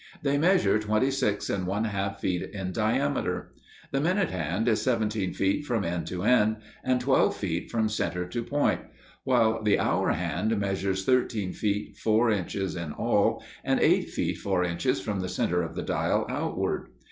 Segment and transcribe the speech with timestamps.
[0.23, 3.53] They measure twenty six and one half feet in diameter.
[3.91, 8.25] The minute hand is seventeen feet from end to end, and twelve feet from center
[8.25, 8.81] to point,
[9.25, 14.63] while the hour hand measures thirteen feet four inches in all, and eight feet four
[14.63, 16.87] inches from the center of the dial outward.